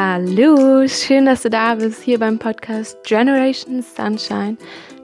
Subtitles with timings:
[0.00, 4.56] Hallo, schön, dass du da bist hier beim Podcast Generation Sunshine,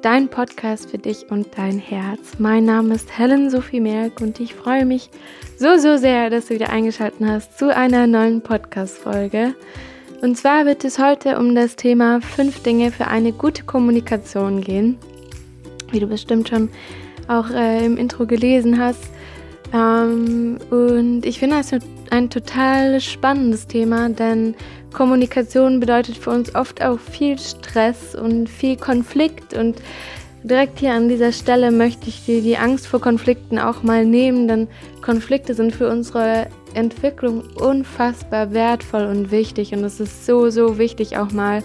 [0.03, 2.39] dein Podcast für dich und dein Herz.
[2.39, 5.11] Mein Name ist Helen Sophie Merck und ich freue mich
[5.59, 9.57] so, so sehr, dass du wieder eingeschaltet hast zu einer neuen Podcast-Folge.
[10.23, 14.97] Und zwar wird es heute um das Thema fünf Dinge für eine gute Kommunikation gehen.
[15.91, 16.71] Wie du bestimmt schon
[17.27, 19.03] auch äh, im Intro gelesen hast.
[19.73, 21.73] Ähm, und ich finde das
[22.15, 24.55] ein total spannendes Thema, denn
[24.93, 29.53] Kommunikation bedeutet für uns oft auch viel Stress und viel Konflikt.
[29.53, 29.83] Und
[30.45, 34.47] direkt hier an dieser Stelle möchte ich dir die Angst vor Konflikten auch mal nehmen,
[34.47, 34.69] denn
[35.03, 39.73] Konflikte sind für unsere Entwicklung unfassbar wertvoll und wichtig.
[39.73, 41.65] Und es ist so, so wichtig, auch mal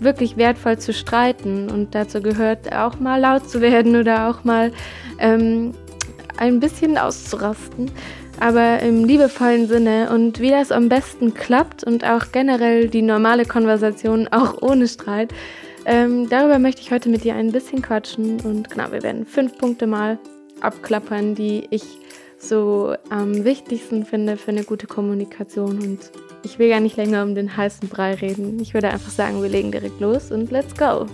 [0.00, 1.70] wirklich wertvoll zu streiten.
[1.70, 4.72] Und dazu gehört auch mal laut zu werden oder auch mal
[5.18, 5.72] ähm,
[6.38, 7.90] ein bisschen auszurasten,
[8.40, 13.44] aber im liebevollen Sinne und wie das am besten klappt und auch generell die normale
[13.44, 15.32] Konversation auch ohne Streit.
[15.86, 19.58] Ähm, darüber möchte ich heute mit dir ein bisschen quatschen und genau, wir werden fünf
[19.58, 20.18] Punkte mal
[20.60, 21.84] abklappern, die ich
[22.38, 26.10] so am wichtigsten finde für eine gute Kommunikation und
[26.42, 28.60] ich will gar nicht länger um den heißen Brei reden.
[28.60, 31.06] Ich würde einfach sagen, wir legen direkt los und let's go.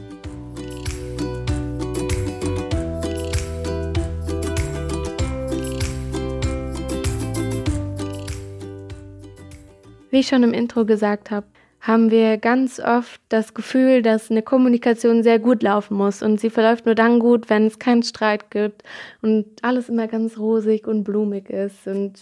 [10.11, 11.47] Wie ich schon im Intro gesagt habe,
[11.81, 16.51] haben wir ganz oft das Gefühl, dass eine Kommunikation sehr gut laufen muss und sie
[16.51, 18.83] verläuft nur dann gut, wenn es keinen Streit gibt
[19.23, 21.87] und alles immer ganz rosig und blumig ist.
[21.87, 22.21] Und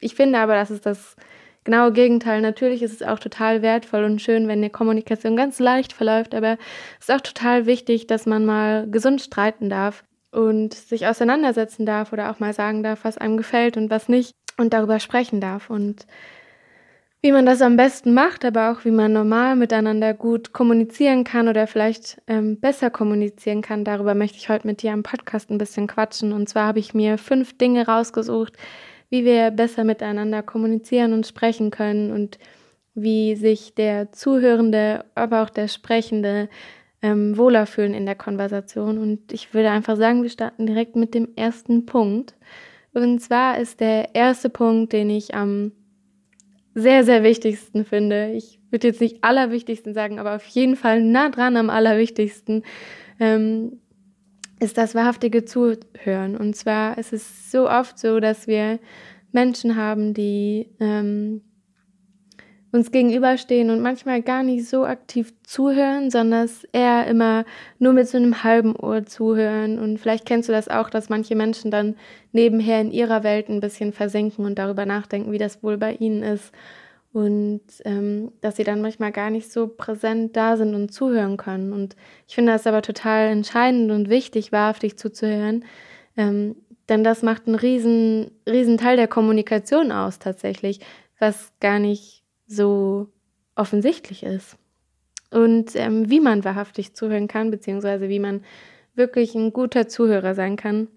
[0.00, 1.14] ich finde aber, das ist das
[1.62, 2.40] genaue Gegenteil.
[2.40, 6.58] Natürlich ist es auch total wertvoll und schön, wenn eine Kommunikation ganz leicht verläuft, aber
[6.98, 12.12] es ist auch total wichtig, dass man mal gesund streiten darf und sich auseinandersetzen darf
[12.12, 15.70] oder auch mal sagen darf, was einem gefällt und was nicht und darüber sprechen darf.
[15.70, 16.06] Und
[17.26, 21.48] wie man das am besten macht, aber auch wie man normal miteinander gut kommunizieren kann
[21.48, 23.82] oder vielleicht ähm, besser kommunizieren kann.
[23.82, 26.32] Darüber möchte ich heute mit dir am Podcast ein bisschen quatschen.
[26.32, 28.52] Und zwar habe ich mir fünf Dinge rausgesucht,
[29.10, 32.38] wie wir besser miteinander kommunizieren und sprechen können und
[32.94, 36.48] wie sich der Zuhörende, aber auch der Sprechende
[37.02, 38.98] ähm, wohler fühlen in der Konversation.
[38.98, 42.36] Und ich würde einfach sagen, wir starten direkt mit dem ersten Punkt.
[42.94, 45.72] Und zwar ist der erste Punkt, den ich am
[46.78, 48.32] sehr, sehr wichtigsten finde.
[48.32, 52.64] Ich würde jetzt nicht allerwichtigsten sagen, aber auf jeden Fall nah dran am allerwichtigsten
[53.18, 53.80] ähm,
[54.60, 56.36] ist das wahrhaftige Zuhören.
[56.36, 58.78] Und zwar ist es so oft so, dass wir
[59.32, 61.40] Menschen haben, die ähm,
[62.76, 67.44] uns gegenüberstehen und manchmal gar nicht so aktiv zuhören, sondern eher immer
[67.78, 69.78] nur mit so einem halben Ohr zuhören.
[69.78, 71.96] Und vielleicht kennst du das auch, dass manche Menschen dann
[72.32, 76.22] nebenher in ihrer Welt ein bisschen versinken und darüber nachdenken, wie das wohl bei ihnen
[76.22, 76.52] ist.
[77.12, 81.72] Und ähm, dass sie dann manchmal gar nicht so präsent da sind und zuhören können.
[81.72, 81.96] Und
[82.28, 85.64] ich finde das aber total entscheidend und wichtig, wahrhaftig zuzuhören.
[86.18, 86.56] Ähm,
[86.90, 90.80] denn das macht einen riesen, riesen Teil der Kommunikation aus tatsächlich,
[91.18, 93.08] was gar nicht so
[93.54, 94.56] offensichtlich ist.
[95.30, 98.44] Und ähm, wie man wahrhaftig zuhören kann, beziehungsweise wie man
[98.94, 100.88] wirklich ein guter Zuhörer sein kann,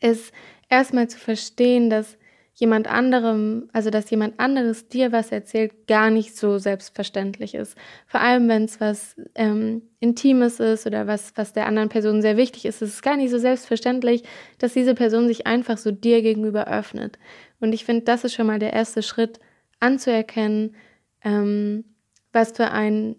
[0.00, 0.32] ist
[0.68, 2.16] erstmal zu verstehen, dass
[2.56, 7.76] jemand anderem, also dass jemand anderes dir was erzählt, gar nicht so selbstverständlich ist.
[8.06, 12.36] Vor allem, wenn es was ähm, Intimes ist oder was, was der anderen Person sehr
[12.36, 14.22] wichtig ist, ist es gar nicht so selbstverständlich,
[14.58, 17.18] dass diese Person sich einfach so dir gegenüber öffnet.
[17.60, 19.40] Und ich finde, das ist schon mal der erste Schritt,
[19.80, 20.74] anzuerkennen,
[21.22, 21.84] ähm,
[22.32, 23.16] was für ein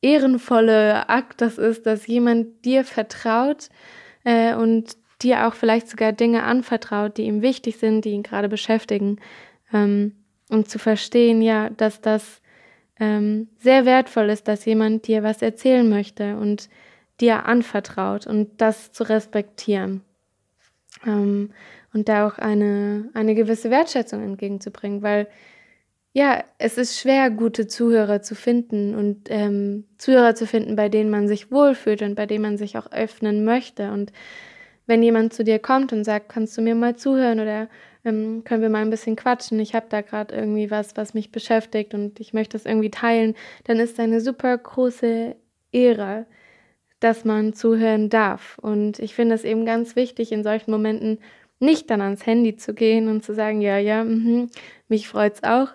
[0.00, 3.68] ehrenvoller Akt das ist, dass jemand dir vertraut
[4.24, 8.48] äh, und dir auch vielleicht sogar Dinge anvertraut, die ihm wichtig sind, die ihn gerade
[8.48, 9.18] beschäftigen.
[9.72, 10.16] Ähm,
[10.48, 12.42] und zu verstehen, ja, dass das
[13.00, 16.68] ähm, sehr wertvoll ist, dass jemand dir was erzählen möchte und
[17.20, 20.02] dir anvertraut und das zu respektieren.
[21.06, 21.52] Ähm,
[21.92, 25.28] und da auch eine, eine gewisse Wertschätzung entgegenzubringen, weil
[26.14, 31.10] ja, es ist schwer, gute Zuhörer zu finden und ähm, Zuhörer zu finden, bei denen
[31.10, 33.90] man sich wohlfühlt und bei denen man sich auch öffnen möchte.
[33.92, 34.12] Und
[34.86, 37.68] wenn jemand zu dir kommt und sagt, kannst du mir mal zuhören oder
[38.04, 41.32] ähm, können wir mal ein bisschen quatschen, ich habe da gerade irgendwie was, was mich
[41.32, 43.34] beschäftigt und ich möchte das irgendwie teilen,
[43.64, 45.34] dann ist eine super große
[45.72, 46.26] Ehre,
[47.00, 48.58] dass man zuhören darf.
[48.58, 51.18] Und ich finde es eben ganz wichtig, in solchen Momenten
[51.62, 54.48] nicht dann ans Handy zu gehen und zu sagen, ja, ja, mh,
[54.88, 55.68] mich freut's auch,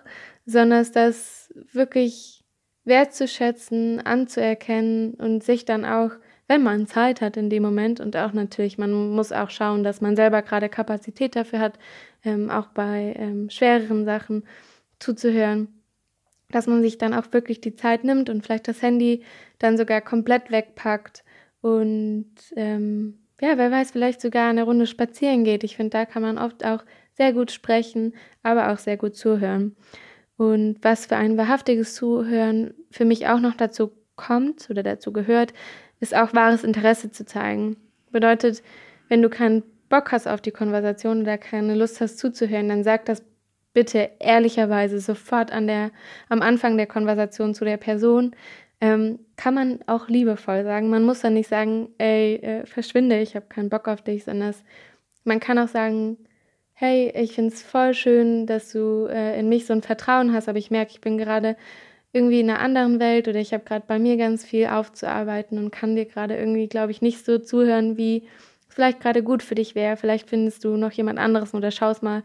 [0.46, 2.44] sondern das wirklich
[2.84, 6.10] wertzuschätzen, anzuerkennen und sich dann auch,
[6.46, 10.00] wenn man Zeit hat in dem Moment und auch natürlich, man muss auch schauen, dass
[10.00, 11.78] man selber gerade Kapazität dafür hat,
[12.24, 14.44] ähm, auch bei ähm, schwereren Sachen
[14.98, 15.68] zuzuhören,
[16.50, 19.22] dass man sich dann auch wirklich die Zeit nimmt und vielleicht das Handy
[19.58, 21.24] dann sogar komplett wegpackt
[21.60, 25.64] und ähm, ja, wer weiß, vielleicht sogar eine Runde spazieren geht.
[25.64, 29.76] Ich finde, da kann man oft auch sehr gut sprechen, aber auch sehr gut zuhören.
[30.36, 35.52] Und was für ein wahrhaftiges Zuhören für mich auch noch dazu kommt oder dazu gehört,
[36.00, 37.76] ist auch wahres Interesse zu zeigen.
[38.10, 38.62] Bedeutet,
[39.08, 43.04] wenn du keinen Bock hast auf die Konversation oder keine Lust hast zuzuhören, dann sag
[43.06, 43.22] das
[43.72, 45.90] bitte ehrlicherweise sofort an der,
[46.28, 48.34] am Anfang der Konversation zu der Person.
[48.80, 50.88] Ähm, kann man auch liebevoll sagen.
[50.88, 54.54] Man muss dann nicht sagen, ey, äh, verschwinde, ich habe keinen Bock auf dich, sondern
[55.24, 56.18] man kann auch sagen,
[56.74, 60.48] hey, ich finde es voll schön, dass du äh, in mich so ein Vertrauen hast,
[60.48, 61.56] aber ich merke, ich bin gerade
[62.12, 65.70] irgendwie in einer anderen Welt oder ich habe gerade bei mir ganz viel aufzuarbeiten und
[65.72, 68.28] kann dir gerade irgendwie, glaube ich, nicht so zuhören, wie
[68.68, 69.96] es vielleicht gerade gut für dich wäre.
[69.96, 72.22] Vielleicht findest du noch jemand anderes oder schaust mal,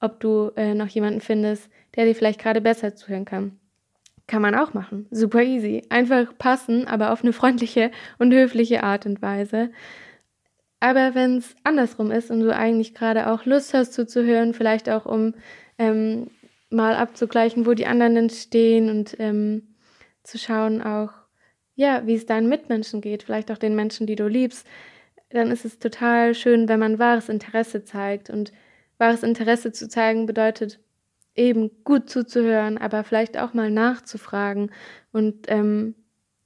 [0.00, 3.60] ob du äh, noch jemanden findest, der dir vielleicht gerade besser zuhören kann.
[4.30, 5.08] Kann man auch machen.
[5.10, 5.82] Super easy.
[5.88, 7.90] Einfach passen, aber auf eine freundliche
[8.20, 9.72] und höfliche Art und Weise.
[10.78, 15.04] Aber wenn es andersrum ist und du eigentlich gerade auch Lust hast zuzuhören, vielleicht auch
[15.04, 15.34] um
[15.78, 16.28] ähm,
[16.70, 19.74] mal abzugleichen, wo die anderen denn stehen und ähm,
[20.22, 21.10] zu schauen auch,
[21.74, 24.64] ja, wie es deinen Mitmenschen geht, vielleicht auch den Menschen, die du liebst,
[25.30, 28.30] dann ist es total schön, wenn man wahres Interesse zeigt.
[28.30, 28.52] Und
[28.96, 30.78] wahres Interesse zu zeigen bedeutet
[31.34, 34.70] eben gut zuzuhören, aber vielleicht auch mal nachzufragen
[35.12, 35.94] und ähm,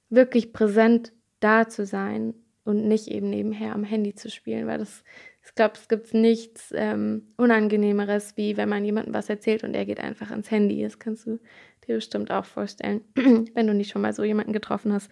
[0.09, 2.33] wirklich präsent da zu sein
[2.63, 5.03] und nicht eben nebenher am Handy zu spielen, weil das,
[5.43, 9.85] ich glaube, es gibt nichts ähm, Unangenehmeres, wie wenn man jemandem was erzählt und er
[9.85, 10.81] geht einfach ans Handy.
[10.81, 11.39] Das kannst du
[11.87, 15.11] dir bestimmt auch vorstellen, wenn du nicht schon mal so jemanden getroffen hast.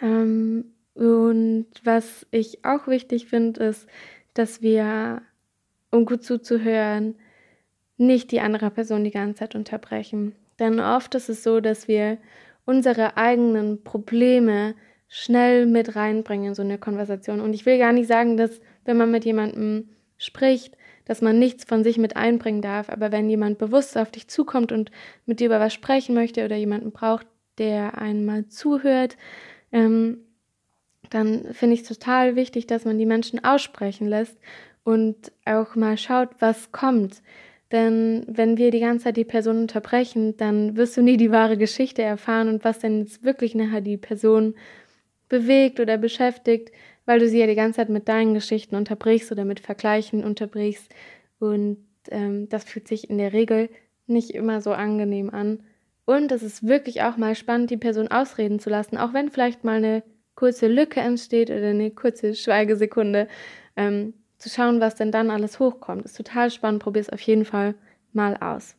[0.00, 3.86] Ähm, und was ich auch wichtig finde, ist,
[4.34, 5.22] dass wir,
[5.90, 7.14] um gut zuzuhören,
[7.98, 10.34] nicht die andere Person die ganze Zeit unterbrechen.
[10.58, 12.18] Denn oft ist es so, dass wir
[12.64, 14.74] unsere eigenen Probleme
[15.08, 17.40] schnell mit reinbringen in so eine Konversation.
[17.40, 21.64] Und ich will gar nicht sagen, dass wenn man mit jemandem spricht, dass man nichts
[21.64, 22.90] von sich mit einbringen darf.
[22.90, 24.90] Aber wenn jemand bewusst auf dich zukommt und
[25.24, 29.16] mit dir über was sprechen möchte oder jemanden braucht, der einmal zuhört,
[29.72, 30.18] ähm,
[31.10, 34.38] dann finde ich es total wichtig, dass man die Menschen aussprechen lässt
[34.84, 37.22] und auch mal schaut, was kommt.
[37.70, 41.58] Denn wenn wir die ganze Zeit die Person unterbrechen, dann wirst du nie die wahre
[41.58, 44.54] Geschichte erfahren und was denn jetzt wirklich nachher die Person
[45.28, 46.72] bewegt oder beschäftigt,
[47.04, 50.92] weil du sie ja die ganze Zeit mit deinen Geschichten unterbrichst oder mit Vergleichen unterbrichst.
[51.38, 51.78] Und
[52.10, 53.68] ähm, das fühlt sich in der Regel
[54.06, 55.60] nicht immer so angenehm an.
[56.06, 59.64] Und es ist wirklich auch mal spannend, die Person ausreden zu lassen, auch wenn vielleicht
[59.64, 60.02] mal eine
[60.34, 63.28] kurze Lücke entsteht oder eine kurze Schweigesekunde,
[63.76, 66.04] ähm, zu schauen, was denn dann alles hochkommt.
[66.04, 67.74] Ist total spannend, probier es auf jeden Fall
[68.12, 68.76] mal aus.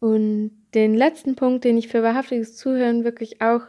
[0.00, 3.62] Und den letzten Punkt, den ich für wahrhaftiges Zuhören wirklich auch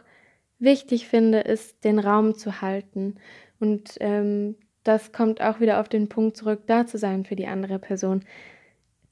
[0.58, 3.16] wichtig finde, ist, den Raum zu halten.
[3.60, 7.46] Und ähm, das kommt auch wieder auf den Punkt zurück, da zu sein für die
[7.46, 8.24] andere Person.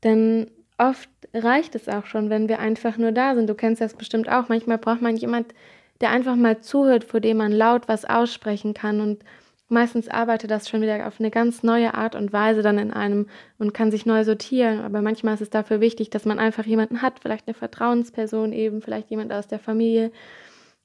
[0.02, 3.49] Denn oft reicht es auch schon, wenn wir einfach nur da sind.
[3.49, 4.49] Du kennst das bestimmt auch.
[4.49, 5.55] Manchmal braucht man jemand,
[6.00, 9.01] der einfach mal zuhört, vor dem man laut was aussprechen kann.
[9.01, 9.24] Und
[9.72, 13.26] meistens arbeitet das schon wieder auf eine ganz neue Art und Weise dann in einem
[13.58, 14.81] und kann sich neu sortieren.
[14.81, 18.82] Aber manchmal ist es dafür wichtig, dass man einfach jemanden hat, vielleicht eine Vertrauensperson eben,
[18.82, 20.12] vielleicht jemand aus der Familie,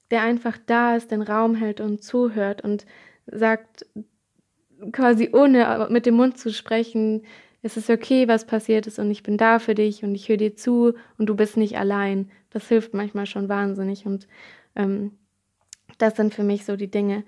[0.10, 2.86] der einfach da ist, den Raum hält und zuhört und
[3.28, 3.86] sagt,
[4.92, 7.24] quasi ohne mit dem Mund zu sprechen,
[7.62, 10.38] es ist okay, was passiert ist und ich bin da für dich und ich höre
[10.38, 12.32] dir zu und du bist nicht allein.
[12.50, 14.28] Das hilft manchmal schon wahnsinnig und
[14.76, 15.12] ähm,
[15.98, 17.24] das sind für mich so die Dinge.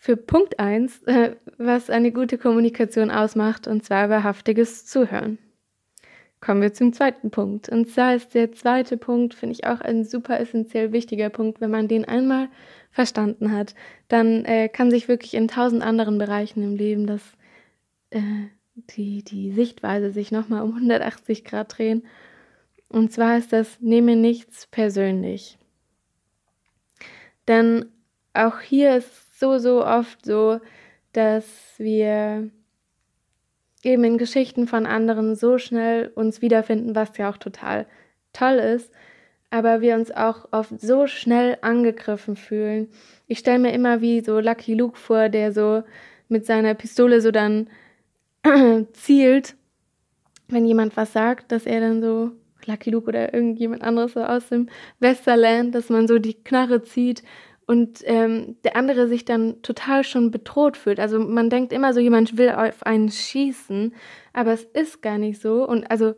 [0.00, 5.38] Für Punkt 1, äh, was eine gute Kommunikation ausmacht, und zwar wahrhaftiges Zuhören.
[6.40, 7.68] Kommen wir zum zweiten Punkt.
[7.68, 11.60] Und zwar ist der zweite Punkt, finde ich auch ein super essentiell wichtiger Punkt.
[11.60, 12.48] Wenn man den einmal
[12.92, 13.74] verstanden hat,
[14.06, 17.22] dann äh, kann sich wirklich in tausend anderen Bereichen im Leben das,
[18.10, 18.20] äh,
[18.76, 22.06] die, die Sichtweise sich nochmal um 180 Grad drehen.
[22.88, 25.58] Und zwar ist das, nehme nichts persönlich.
[27.48, 27.86] Denn
[28.32, 30.60] auch hier ist so, so oft so,
[31.12, 32.50] dass wir
[33.84, 37.86] eben in Geschichten von anderen so schnell uns wiederfinden, was ja auch total
[38.32, 38.92] toll ist,
[39.50, 42.88] aber wir uns auch oft so schnell angegriffen fühlen.
[43.28, 45.84] Ich stelle mir immer wie so Lucky Luke vor, der so
[46.28, 47.70] mit seiner Pistole so dann
[48.92, 49.54] zielt,
[50.48, 52.32] wenn jemand was sagt, dass er dann so
[52.66, 54.68] Lucky Luke oder irgendjemand anderes so aus dem
[54.98, 57.22] Westerland, dass man so die Knarre zieht
[57.68, 60.98] und ähm, der andere sich dann total schon bedroht fühlt.
[60.98, 63.94] Also man denkt immer so, jemand will auf einen schießen,
[64.32, 65.68] aber es ist gar nicht so.
[65.68, 66.14] Und also,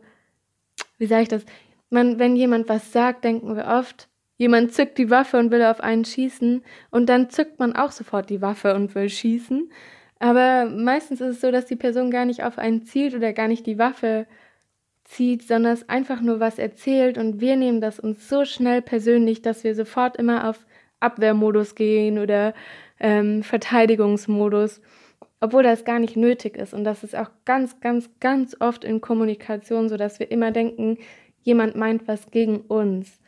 [0.97, 1.45] wie sage ich das?
[1.91, 5.81] man, wenn jemand was sagt, denken wir oft, jemand zückt die Waffe und will auf
[5.81, 9.71] einen schießen und dann zückt man auch sofort die Waffe und will schießen.
[10.19, 13.47] Aber meistens ist es so, dass die Person gar nicht auf einen zielt oder gar
[13.47, 14.25] nicht die Waffe
[15.03, 19.41] zieht, sondern es einfach nur was erzählt und wir nehmen das uns so schnell persönlich,
[19.41, 20.65] dass wir sofort immer auf
[21.01, 22.53] Abwehrmodus gehen oder
[22.99, 24.81] ähm, Verteidigungsmodus,
[25.39, 26.73] obwohl das gar nicht nötig ist.
[26.73, 30.97] Und das ist auch ganz, ganz, ganz oft in Kommunikation so, dass wir immer denken,
[31.41, 33.19] jemand meint was gegen uns.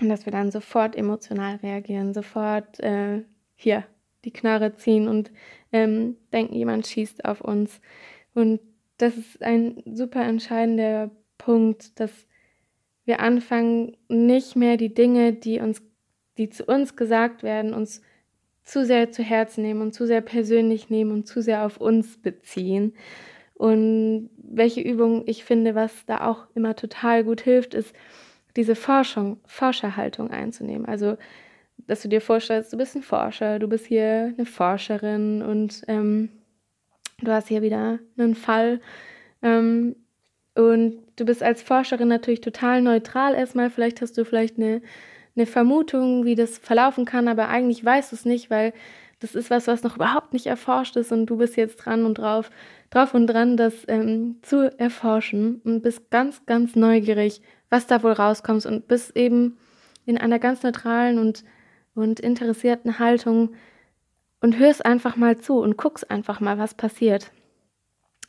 [0.00, 3.22] Und dass wir dann sofort emotional reagieren, sofort äh,
[3.54, 3.84] hier
[4.24, 5.30] die Knarre ziehen und
[5.72, 7.80] ähm, denken, jemand schießt auf uns.
[8.34, 8.60] Und
[8.98, 12.26] das ist ein super entscheidender Punkt, dass
[13.04, 15.82] wir anfangen, nicht mehr die Dinge, die uns,
[16.38, 18.02] die zu uns gesagt werden, uns
[18.62, 22.16] zu sehr zu Herzen nehmen und zu sehr persönlich nehmen und zu sehr auf uns
[22.16, 22.94] beziehen.
[23.54, 27.94] Und welche Übung ich finde, was da auch immer total gut hilft, ist,
[28.56, 30.86] diese Forschung, Forscherhaltung einzunehmen.
[30.86, 31.16] Also
[31.86, 36.28] dass du dir vorstellst, du bist ein Forscher, du bist hier eine Forscherin und ähm,
[37.20, 38.80] du hast hier wieder einen Fall.
[39.42, 39.96] Ähm,
[40.54, 43.70] und du bist als Forscherin natürlich total neutral erstmal.
[43.70, 44.82] Vielleicht hast du vielleicht eine,
[45.36, 48.72] eine Vermutung, wie das verlaufen kann, aber eigentlich weißt du es nicht, weil
[49.20, 52.14] das ist was, was noch überhaupt nicht erforscht ist und du bist jetzt dran und
[52.14, 52.50] drauf,
[52.90, 58.12] drauf und dran, das ähm, zu erforschen und bist ganz, ganz neugierig, was da wohl
[58.12, 59.56] rauskommt und bist eben
[60.04, 61.44] in einer ganz neutralen und
[61.94, 63.54] und interessierten Haltung
[64.40, 67.30] und hörst einfach mal zu und guckst einfach mal, was passiert.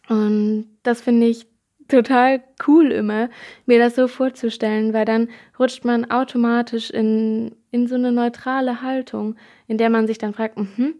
[0.09, 1.47] Und das finde ich
[1.87, 3.29] total cool immer,
[3.65, 9.35] mir das so vorzustellen, weil dann rutscht man automatisch in, in so eine neutrale Haltung,
[9.67, 10.95] in der man sich dann fragt, mhm,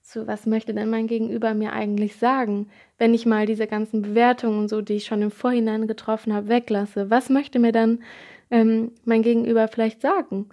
[0.00, 4.58] so was möchte denn mein Gegenüber mir eigentlich sagen, wenn ich mal diese ganzen Bewertungen
[4.60, 7.10] und so, die ich schon im Vorhinein getroffen habe, weglasse.
[7.10, 8.00] Was möchte mir dann
[8.50, 10.48] ähm, mein Gegenüber vielleicht sagen?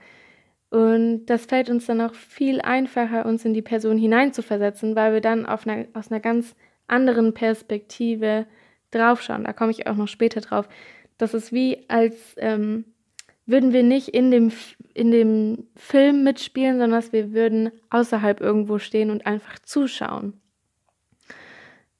[0.69, 5.21] Und das fällt uns dann auch viel einfacher, uns in die Person hineinzuversetzen, weil wir
[5.21, 6.55] dann auf einer, aus einer ganz
[6.87, 8.45] anderen Perspektive
[8.91, 9.43] draufschauen.
[9.43, 10.67] Da komme ich auch noch später drauf.
[11.17, 12.85] Das ist wie, als ähm,
[13.45, 14.51] würden wir nicht in dem,
[14.93, 20.39] in dem Film mitspielen, sondern wir würden außerhalb irgendwo stehen und einfach zuschauen.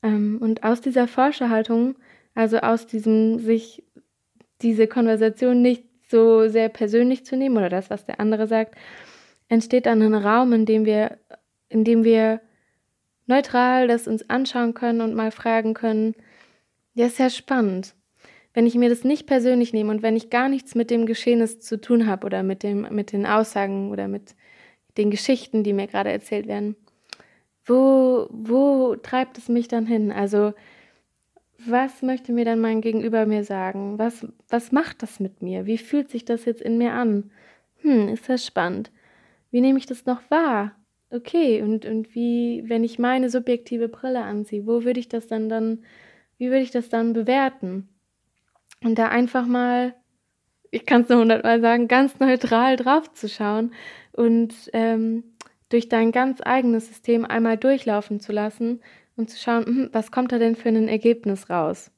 [0.04, 1.96] Ähm, und aus dieser Forscherhaltung,
[2.36, 3.84] also aus diesem sich
[4.62, 8.76] diese Konversation nicht so sehr persönlich zu nehmen oder das, was der andere sagt,
[9.48, 11.18] entsteht dann ein Raum, in dem wir,
[11.70, 12.42] in dem wir
[13.28, 16.16] neutral das uns anschauen können und mal fragen können,
[16.94, 17.96] ja, ist ja spannend.
[18.54, 21.60] Wenn ich mir das nicht persönlich nehme und wenn ich gar nichts mit dem Geschehnis
[21.60, 24.36] zu tun habe oder mit, dem, mit den Aussagen oder mit
[24.98, 26.76] den Geschichten, die mir gerade erzählt werden,
[27.66, 30.12] wo, wo treibt es mich dann hin?
[30.12, 30.54] Also
[31.66, 34.00] was möchte mir dann mein Gegenüber mir sagen?
[34.00, 35.66] Was, was macht das mit mir?
[35.66, 37.32] Wie fühlt sich das jetzt in mir an?
[37.82, 38.92] Hm, ist das spannend.
[39.52, 40.76] Wie nehme ich das noch wahr?
[41.12, 45.50] Okay, und, und wie, wenn ich meine subjektive Brille anziehe, wo würde ich das dann
[45.50, 45.84] dann,
[46.40, 47.88] wie würde ich das dann bewerten?
[48.84, 49.94] Und da einfach mal,
[50.72, 53.74] ich kann es nur hundertmal sagen, ganz neutral drauf zu schauen
[54.14, 55.24] und ähm,
[55.68, 58.82] durch dein ganz eigenes System einmal durchlaufen zu lassen
[59.16, 61.92] und zu schauen, hm, was kommt da denn für ein Ergebnis raus.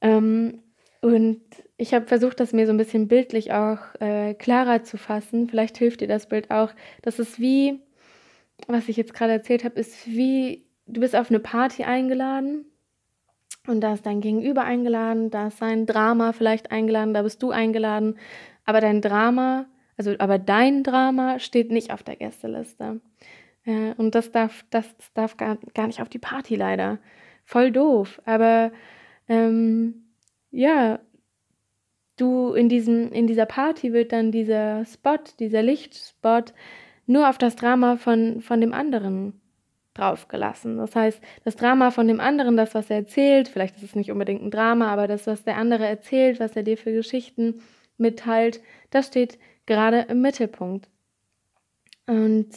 [0.00, 0.62] Ähm,
[1.00, 1.40] und
[1.76, 5.48] ich habe versucht, das mir so ein bisschen bildlich auch äh, klarer zu fassen.
[5.48, 6.72] Vielleicht hilft dir das Bild auch.
[7.02, 7.78] Das ist wie,
[8.66, 12.64] was ich jetzt gerade erzählt habe, ist wie, du bist auf eine Party eingeladen
[13.66, 17.50] und da ist dein Gegenüber eingeladen, da ist sein Drama vielleicht eingeladen, da bist du
[17.50, 18.18] eingeladen,
[18.64, 19.66] aber dein Drama,
[19.96, 23.00] also aber dein Drama steht nicht auf der Gästeliste.
[23.64, 26.98] Ja, und das darf, das darf gar, gar nicht auf die Party leider.
[27.44, 28.20] Voll doof.
[28.24, 28.72] Aber
[29.28, 30.06] ähm,
[30.50, 31.00] ja,
[32.16, 36.54] du in diesem, in dieser Party wird dann dieser Spot, dieser Lichtspot
[37.06, 39.38] nur auf das Drama von, von dem anderen
[39.98, 40.78] draufgelassen.
[40.78, 44.10] Das heißt, das Drama von dem anderen, das, was er erzählt, vielleicht ist es nicht
[44.10, 47.60] unbedingt ein Drama, aber das, was der andere erzählt, was er dir für Geschichten
[47.96, 50.88] mitteilt, das steht gerade im Mittelpunkt.
[52.06, 52.48] Und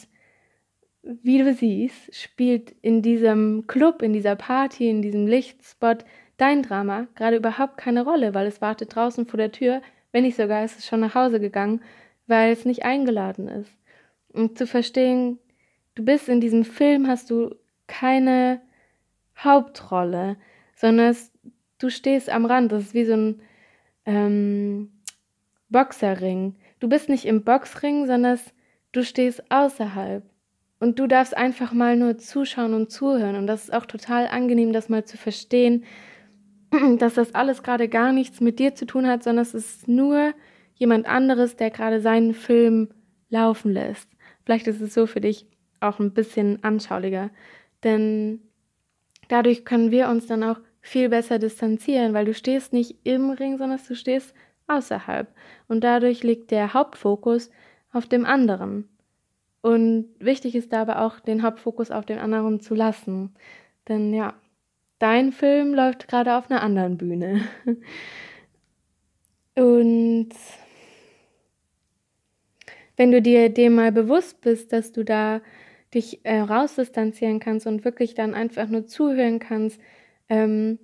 [1.02, 6.04] wie du siehst, spielt in diesem Club, in dieser Party, in diesem Lichtspot
[6.36, 9.82] dein Drama gerade überhaupt keine Rolle, weil es wartet draußen vor der Tür,
[10.12, 11.82] wenn nicht sogar ist es schon nach Hause gegangen,
[12.26, 13.70] weil es nicht eingeladen ist.
[14.32, 15.38] Und zu verstehen,
[15.94, 17.54] du bist in diesem Film, hast du
[17.86, 18.60] keine
[19.36, 20.36] Hauptrolle,
[20.74, 21.32] sondern es,
[21.78, 22.72] du stehst am Rand.
[22.72, 23.42] Das ist wie so ein
[24.06, 24.92] ähm,
[25.68, 26.56] Boxerring.
[26.80, 28.52] Du bist nicht im Boxring, sondern es,
[28.92, 30.24] du stehst außerhalb.
[30.80, 33.36] Und du darfst einfach mal nur zuschauen und zuhören.
[33.36, 35.84] Und das ist auch total angenehm, das mal zu verstehen.
[36.98, 40.32] dass das alles gerade gar nichts mit dir zu tun hat, sondern es ist nur
[40.74, 42.88] jemand anderes, der gerade seinen Film
[43.28, 44.08] laufen lässt.
[44.44, 45.46] Vielleicht ist es so für dich
[45.82, 47.30] auch ein bisschen anschaulicher,
[47.84, 48.40] denn
[49.28, 53.56] dadurch können wir uns dann auch viel besser distanzieren, weil du stehst nicht im Ring,
[53.56, 54.34] sondern du stehst
[54.66, 55.28] außerhalb.
[55.68, 57.50] Und dadurch liegt der Hauptfokus
[57.92, 58.88] auf dem anderen.
[59.60, 63.34] Und wichtig ist dabei auch, den Hauptfokus auf den anderen zu lassen.
[63.88, 64.34] Denn ja,
[64.98, 67.42] dein Film läuft gerade auf einer anderen Bühne.
[69.54, 70.30] Und
[72.96, 75.40] wenn du dir dem mal bewusst bist, dass du da
[75.94, 79.80] dich äh, rausdistanzieren kannst und wirklich dann einfach nur zuhören kannst,
[80.28, 80.78] ähm,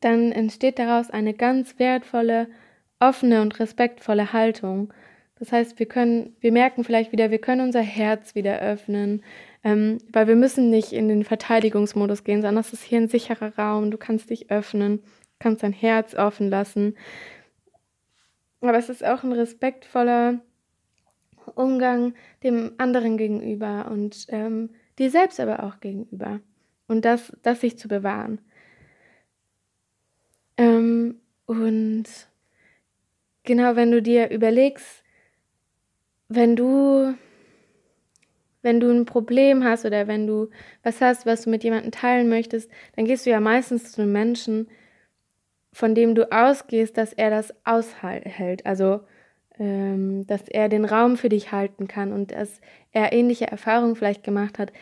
[0.00, 2.48] dann entsteht daraus eine ganz wertvolle,
[3.00, 4.92] offene und respektvolle Haltung.
[5.38, 9.22] Das heißt, wir können, wir merken vielleicht wieder, wir können unser Herz wieder öffnen,
[9.64, 13.56] ähm, weil wir müssen nicht in den Verteidigungsmodus gehen, sondern es ist hier ein sicherer
[13.58, 13.90] Raum.
[13.90, 15.02] Du kannst dich öffnen,
[15.38, 16.96] kannst dein Herz offen lassen.
[18.60, 20.40] Aber es ist auch ein respektvoller
[21.48, 26.40] Umgang dem anderen gegenüber und ähm, dir selbst aber auch gegenüber.
[26.88, 28.40] Und das, das sich zu bewahren.
[30.56, 32.04] Ähm, und
[33.44, 35.02] genau, wenn du dir überlegst,
[36.28, 37.14] wenn du,
[38.62, 40.50] wenn du ein Problem hast oder wenn du
[40.82, 44.12] was hast, was du mit jemandem teilen möchtest, dann gehst du ja meistens zu einem
[44.12, 44.68] Menschen,
[45.72, 48.64] von dem du ausgehst, dass er das aushält.
[48.64, 49.00] Also,
[49.58, 52.60] ähm, dass er den Raum für dich halten kann und dass
[52.92, 54.72] er ähnliche Erfahrungen vielleicht gemacht hat,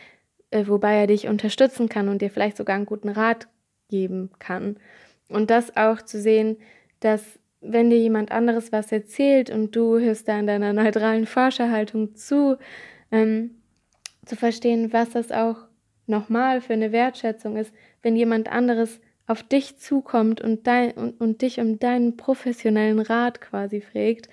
[0.51, 3.47] äh, wobei er dich unterstützen kann und dir vielleicht sogar einen guten Rat
[3.89, 4.77] geben kann.
[5.29, 6.57] Und das auch zu sehen,
[6.99, 12.15] dass wenn dir jemand anderes was erzählt und du hörst da in deiner neutralen Forscherhaltung
[12.15, 12.57] zu,
[13.11, 13.61] ähm,
[14.25, 15.57] zu verstehen, was das auch
[16.07, 21.41] nochmal für eine Wertschätzung ist, wenn jemand anderes auf dich zukommt und, dein, und, und
[21.41, 24.29] dich um deinen professionellen Rat quasi fragt,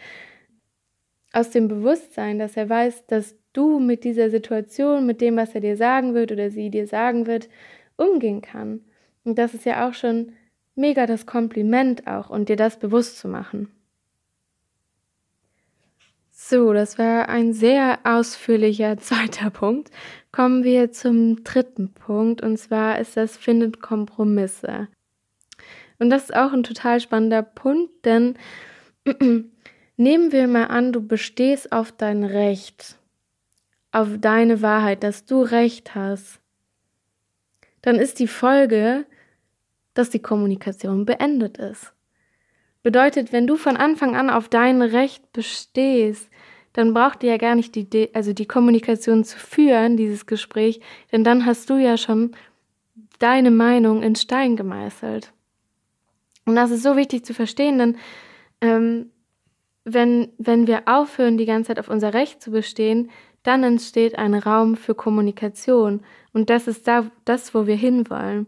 [1.32, 5.60] aus dem Bewusstsein, dass er weiß, dass du mit dieser Situation, mit dem, was er
[5.60, 7.48] dir sagen wird oder sie dir sagen wird,
[7.96, 8.80] umgehen kann.
[9.24, 10.32] Und das ist ja auch schon
[10.74, 13.68] mega das Kompliment auch und dir das bewusst zu machen.
[16.30, 19.90] So, das war ein sehr ausführlicher zweiter Punkt.
[20.32, 24.88] Kommen wir zum dritten Punkt und zwar ist das findet Kompromisse.
[25.98, 28.36] Und das ist auch ein total spannender Punkt, denn
[30.02, 32.98] nehmen wir mal an, du bestehst auf dein Recht,
[33.90, 36.40] auf deine Wahrheit, dass du Recht hast.
[37.82, 39.06] Dann ist die Folge,
[39.94, 41.92] dass die Kommunikation beendet ist.
[42.82, 46.28] Bedeutet, wenn du von Anfang an auf dein Recht bestehst,
[46.72, 50.80] dann braucht ihr ja gar nicht die, also die Kommunikation zu führen, dieses Gespräch,
[51.12, 52.34] denn dann hast du ja schon
[53.18, 55.32] deine Meinung in Stein gemeißelt.
[56.44, 57.96] Und das ist so wichtig zu verstehen, denn
[58.60, 59.10] ähm,
[59.84, 63.10] wenn, wenn wir aufhören, die ganze Zeit auf unser Recht zu bestehen,
[63.42, 66.02] dann entsteht ein Raum für Kommunikation.
[66.32, 68.46] Und das ist da, das, wo wir hinwollen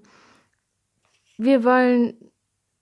[1.37, 2.15] wir wollen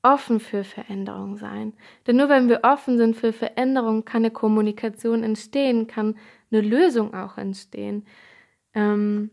[0.03, 1.75] offen für Veränderung sein.
[2.07, 6.17] Denn nur wenn wir offen sind für Veränderung, kann eine Kommunikation entstehen, kann
[6.51, 8.05] eine Lösung auch entstehen.
[8.75, 9.31] Ähm,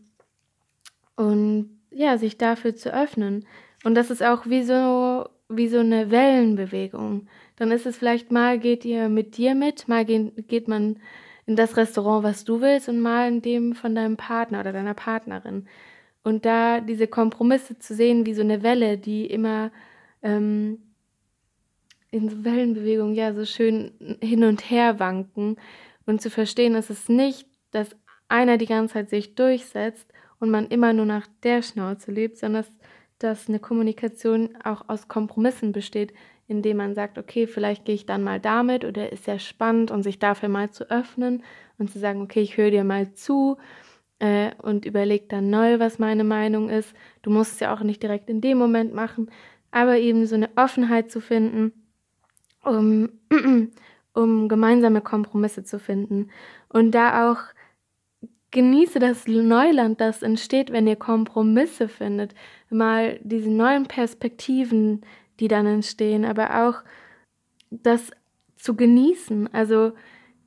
[1.16, 3.46] und ja, sich dafür zu öffnen.
[3.84, 7.28] Und das ist auch wie so, wie so eine Wellenbewegung.
[7.56, 10.96] Dann ist es vielleicht mal geht ihr mit dir mit, mal geht, geht man
[11.46, 14.94] in das Restaurant, was du willst, und mal in dem von deinem Partner oder deiner
[14.94, 15.66] Partnerin.
[16.22, 19.72] Und da diese Kompromisse zu sehen, wie so eine Welle, die immer
[20.22, 20.78] ähm,
[22.10, 25.56] in so Wellenbewegungen ja so schön hin und her wanken
[26.06, 27.96] und zu verstehen, dass es nicht, dass
[28.28, 30.06] einer die ganze Zeit sich durchsetzt
[30.38, 32.72] und man immer nur nach der Schnauze lebt, sondern dass,
[33.20, 36.12] dass eine Kommunikation auch aus Kompromissen besteht,
[36.48, 40.02] indem man sagt, okay, vielleicht gehe ich dann mal damit oder ist sehr spannend und
[40.02, 41.44] sich dafür mal zu öffnen
[41.78, 43.56] und zu sagen, okay, ich höre dir mal zu
[44.18, 46.92] äh, und überleg dann neu, was meine Meinung ist.
[47.22, 49.30] Du musst es ja auch nicht direkt in dem Moment machen,
[49.70, 51.72] aber eben so eine Offenheit zu finden,
[52.64, 53.10] um,
[54.14, 56.30] um gemeinsame Kompromisse zu finden.
[56.68, 57.38] Und da auch
[58.50, 62.34] genieße das Neuland, das entsteht, wenn ihr Kompromisse findet.
[62.68, 65.02] Mal diese neuen Perspektiven,
[65.38, 66.82] die dann entstehen, aber auch
[67.70, 68.10] das
[68.56, 69.52] zu genießen.
[69.52, 69.92] Also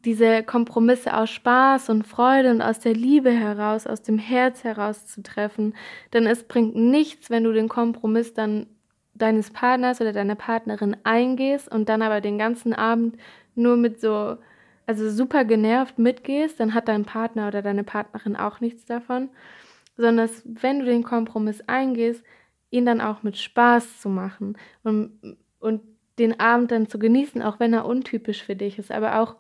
[0.06, 5.08] diese Kompromisse aus Spaß und Freude und aus der Liebe heraus, aus dem Herz heraus
[5.08, 5.74] zu treffen.
[6.12, 8.68] Denn es bringt nichts, wenn du den Kompromiss dann
[9.14, 13.18] deines Partners oder deiner Partnerin eingehst und dann aber den ganzen Abend
[13.56, 14.38] nur mit so,
[14.86, 19.30] also super genervt mitgehst, dann hat dein Partner oder deine Partnerin auch nichts davon.
[19.96, 22.24] Sondern dass, wenn du den Kompromiss eingehst,
[22.72, 25.82] ihn dann auch mit Spaß zu machen und, und
[26.18, 29.36] den Abend dann zu genießen, auch wenn er untypisch für dich ist, aber auch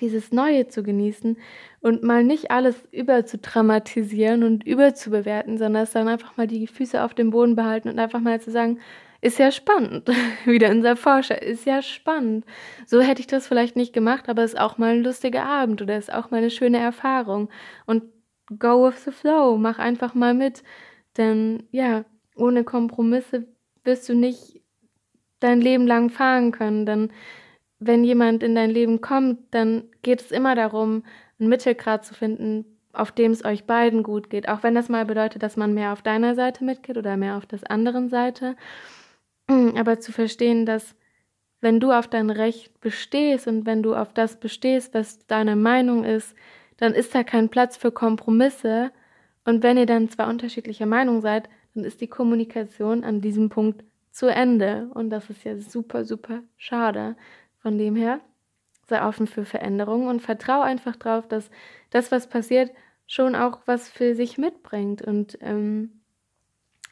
[0.00, 1.36] dieses Neue zu genießen
[1.80, 7.14] und mal nicht alles überzudramatisieren und überzubewerten, sondern es dann einfach mal die Füße auf
[7.14, 8.80] dem Boden behalten und einfach mal zu sagen,
[9.24, 10.10] ist ja spannend.
[10.44, 12.44] Wieder unser Forscher, ist ja spannend.
[12.86, 15.80] So hätte ich das vielleicht nicht gemacht, aber es ist auch mal ein lustiger Abend
[15.80, 17.48] oder ist auch mal eine schöne Erfahrung.
[17.86, 18.04] Und
[18.58, 20.62] go with the flow, mach einfach mal mit.
[21.16, 22.04] Denn ja,
[22.36, 23.46] ohne Kompromisse
[23.82, 24.60] wirst du nicht
[25.40, 26.84] dein Leben lang fahren können.
[26.84, 27.10] Denn
[27.78, 31.02] wenn jemand in dein Leben kommt, dann geht es immer darum,
[31.40, 34.50] einen Mittelgrad zu finden, auf dem es euch beiden gut geht.
[34.50, 37.46] Auch wenn das mal bedeutet, dass man mehr auf deiner Seite mitgeht oder mehr auf
[37.46, 38.54] der anderen Seite.
[39.48, 40.94] Aber zu verstehen, dass
[41.60, 46.04] wenn du auf dein Recht bestehst und wenn du auf das bestehst, was deine Meinung
[46.04, 46.34] ist,
[46.76, 48.90] dann ist da kein Platz für Kompromisse.
[49.44, 53.84] Und wenn ihr dann zwar unterschiedlicher Meinung seid, dann ist die Kommunikation an diesem Punkt
[54.10, 54.90] zu Ende.
[54.94, 57.16] Und das ist ja super, super schade.
[57.58, 58.20] Von dem her,
[58.86, 61.50] sei offen für Veränderungen und vertrau einfach drauf, dass
[61.90, 62.70] das, was passiert,
[63.06, 66.00] schon auch was für sich mitbringt und ähm,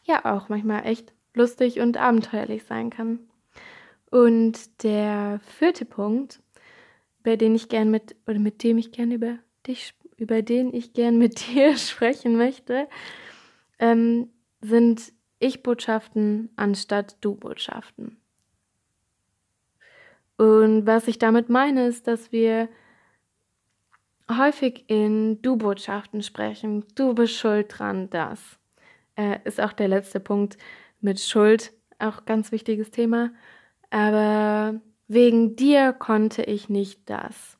[0.05, 3.21] ja, auch manchmal echt lustig und abenteuerlich sein kann.
[4.11, 6.41] Und der vierte Punkt,
[7.23, 10.93] bei dem ich gern mit oder mit dem ich gern über dich, über den ich
[10.93, 12.89] gern mit dir sprechen möchte,
[13.79, 14.29] ähm,
[14.61, 18.17] sind Ich-Botschaften anstatt Du-Botschaften.
[20.37, 22.69] Und was ich damit meine, ist, dass wir
[24.31, 26.85] häufig in Du-Botschaften sprechen.
[26.95, 28.41] Du bist schuld dran, das.
[29.17, 30.57] Äh, ist auch der letzte Punkt
[31.03, 33.31] mit Schuld, auch ganz wichtiges Thema.
[33.91, 37.59] Aber wegen dir konnte ich nicht das.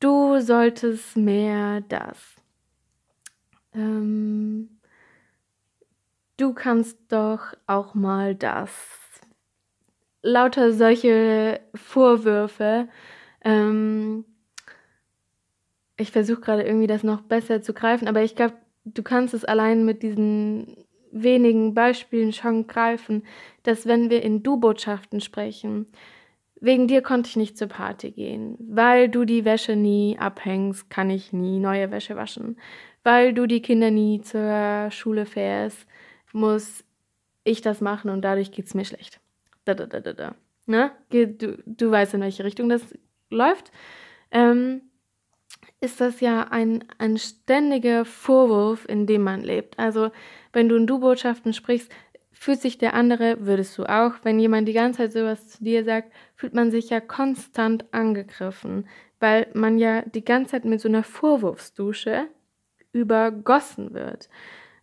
[0.00, 2.36] Du solltest mehr das.
[3.74, 4.80] Ähm,
[6.36, 8.70] du kannst doch auch mal das
[10.22, 12.88] lauter solche Vorwürfe.
[13.42, 14.24] Ähm,
[15.96, 18.54] ich versuche gerade irgendwie das noch besser zu greifen, aber ich glaube,
[18.94, 20.76] du kannst es allein mit diesen
[21.12, 23.24] wenigen Beispielen schon greifen,
[23.62, 25.86] dass wenn wir in Du-Botschaften sprechen,
[26.60, 31.10] wegen dir konnte ich nicht zur Party gehen, weil du die Wäsche nie abhängst, kann
[31.10, 32.58] ich nie neue Wäsche waschen,
[33.02, 35.86] weil du die Kinder nie zur Schule fährst,
[36.32, 36.84] muss
[37.44, 39.20] ich das machen und dadurch geht es mir schlecht
[39.64, 40.34] da, da, da, da, da.
[40.66, 40.92] Ne?
[41.10, 42.82] Du, du weißt, in welche Richtung das
[43.30, 43.72] läuft.
[44.30, 44.82] Ähm,
[45.80, 49.78] ist das ja ein, ein ständiger Vorwurf, in dem man lebt.
[49.78, 50.10] Also,
[50.52, 51.90] wenn du in Du-Botschaften sprichst,
[52.32, 55.84] fühlt sich der andere, würdest du auch, wenn jemand die ganze Zeit sowas zu dir
[55.84, 60.88] sagt, fühlt man sich ja konstant angegriffen, weil man ja die ganze Zeit mit so
[60.88, 62.28] einer Vorwurfsdusche
[62.92, 64.28] übergossen wird.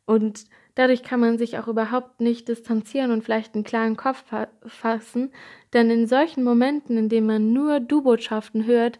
[0.05, 0.45] Und
[0.77, 5.31] Dadurch kann man sich auch überhaupt nicht distanzieren und vielleicht einen klaren Kopf fa fassen,
[5.73, 8.99] denn in solchen Momenten, in denen man nur Du-Botschaften hört,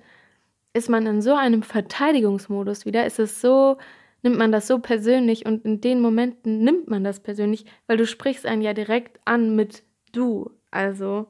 [0.78, 3.78] ist man in so einem Verteidigungsmodus wieder, ist es so,
[4.22, 8.06] nimmt man das so persönlich und in den Momenten nimmt man das persönlich, weil du
[8.06, 10.52] sprichst einen ja direkt an mit du.
[10.72, 11.28] Also,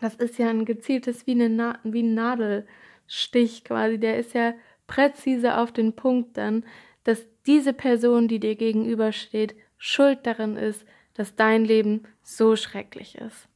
[0.00, 4.54] das ist ja ein gezieltes wie, eine Na wie ein Nadelstich quasi, der ist ja
[4.86, 6.64] präzise auf den Punkt dann,
[7.04, 10.84] dass diese Person, die dir gegenübersteht, schuld darin ist,
[11.14, 13.48] dass dein Leben so schrecklich ist.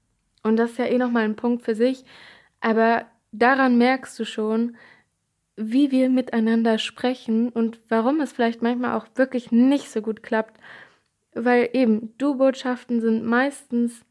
[0.43, 2.05] Und das ist ja eh nochmal ein Punkt für sich,
[2.61, 3.07] aber
[3.39, 4.77] daran merkst du schon,
[5.57, 10.59] wie wir miteinander sprechen und warum es vielleicht manchmal auch wirklich nicht so gut klappt,
[11.35, 14.05] weil eben Du-Botschaften sind meistens,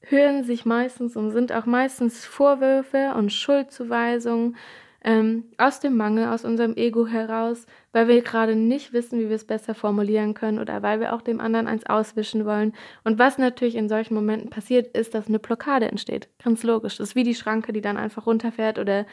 [0.00, 4.56] hören sich meistens und sind auch meistens Vorwürfe und Schuldzuweisungen,
[5.04, 9.36] ähm, aus dem Mangel, aus unserem Ego heraus, weil wir gerade nicht wissen, wie wir
[9.36, 12.72] es besser formulieren können oder weil wir auch dem anderen eins auswischen wollen.
[13.04, 16.28] Und was natürlich in solchen Momenten passiert, ist, dass eine Blockade entsteht.
[16.42, 16.96] Ganz logisch.
[16.96, 19.06] Das ist wie die Schranke, die dann einfach runterfährt oder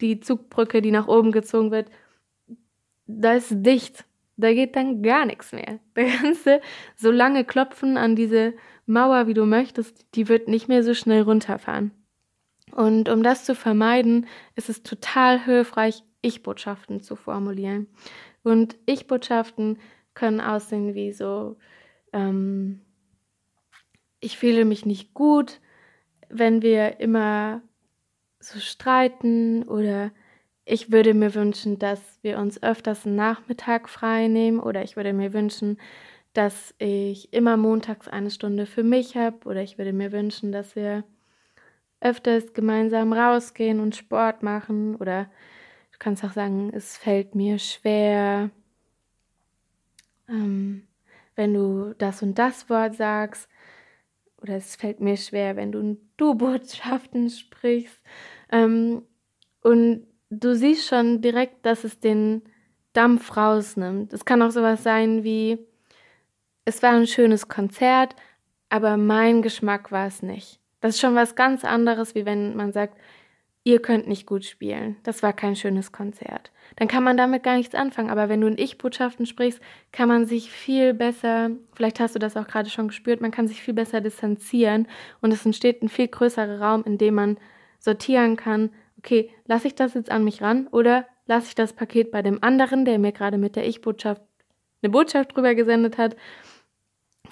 [0.00, 1.88] die Zugbrücke, die nach oben gezogen wird.
[3.06, 4.04] Da ist dicht.
[4.36, 5.78] Da geht dann gar nichts mehr.
[5.94, 6.60] Da kannst du
[6.96, 8.52] so lange klopfen an diese
[8.84, 11.92] Mauer, wie du möchtest, die wird nicht mehr so schnell runterfahren.
[12.72, 17.86] Und um das zu vermeiden, ist es total hilfreich, Ich-Botschaften zu formulieren.
[18.42, 19.78] Und Ich-Botschaften
[20.14, 21.56] können aussehen wie so,
[22.12, 22.80] ähm,
[24.20, 25.60] ich fühle mich nicht gut,
[26.28, 27.62] wenn wir immer
[28.40, 30.10] so streiten oder
[30.64, 35.12] ich würde mir wünschen, dass wir uns öfters einen Nachmittag frei nehmen oder ich würde
[35.12, 35.78] mir wünschen,
[36.32, 40.74] dass ich immer montags eine Stunde für mich habe oder ich würde mir wünschen, dass
[40.76, 41.04] wir
[42.00, 45.24] öfters gemeinsam rausgehen und Sport machen oder
[45.92, 48.50] du kannst auch sagen, es fällt mir schwer,
[50.28, 50.86] ähm,
[51.34, 53.48] wenn du das und das Wort sagst.
[54.40, 58.00] Oder es fällt mir schwer, wenn du Du-Botschaften sprichst.
[58.50, 59.02] Ähm,
[59.62, 62.42] und du siehst schon direkt, dass es den
[62.92, 64.12] Dampf rausnimmt.
[64.12, 65.58] Es kann auch sowas sein wie,
[66.64, 68.16] es war ein schönes Konzert,
[68.68, 70.60] aber mein Geschmack war es nicht.
[70.80, 72.96] Das ist schon was ganz anderes, wie wenn man sagt,
[73.66, 74.96] ihr könnt nicht gut spielen.
[75.02, 76.52] Das war kein schönes Konzert.
[76.76, 78.10] Dann kann man damit gar nichts anfangen.
[78.10, 79.60] Aber wenn du in Ich-Botschaften sprichst,
[79.90, 83.48] kann man sich viel besser, vielleicht hast du das auch gerade schon gespürt, man kann
[83.48, 84.86] sich viel besser distanzieren
[85.20, 87.38] und es entsteht ein viel größerer Raum, in dem man
[87.80, 92.12] sortieren kann, okay, lasse ich das jetzt an mich ran oder lasse ich das Paket
[92.12, 94.22] bei dem anderen, der mir gerade mit der Ich-Botschaft
[94.80, 96.16] eine Botschaft drüber gesendet hat,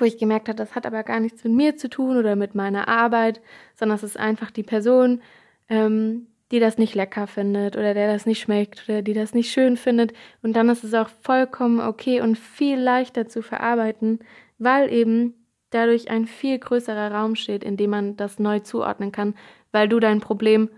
[0.01, 2.55] wo ich gemerkt habe, das hat aber gar nichts mit mir zu tun oder mit
[2.55, 3.41] meiner Arbeit,
[3.75, 5.23] sondern es ist einfach die Person,
[5.69, 9.51] ähm, die das nicht lecker findet oder der das nicht schmeckt oder die das nicht
[9.51, 10.13] schön findet.
[10.43, 14.21] Und dann ist es auch vollkommen okay und viel leichter zu verarbeiten,
[14.59, 15.35] weil eben
[15.71, 19.35] dadurch ein viel größerer Raum steht, in dem man das neu zuordnen kann,
[19.73, 20.71] weil du dein Problem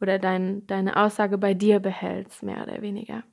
[0.00, 3.24] oder dein, deine Aussage bei dir behältst, mehr oder weniger.